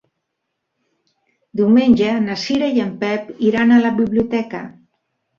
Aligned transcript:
Diumenge 1.59 2.15
na 2.23 2.37
Cira 2.43 2.69
i 2.77 2.81
en 2.85 2.89
Pep 3.03 3.29
iran 3.49 3.75
a 3.75 3.77
la 3.83 3.91
biblioteca. 3.99 4.63